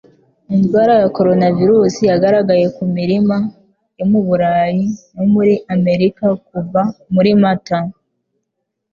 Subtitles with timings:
[0.55, 3.37] Indwara ya coronavirus yagaragaye ku mirima
[3.97, 4.85] yo mu Burayi
[5.15, 6.81] no muri Amerika kuva
[7.13, 7.77] muri Mata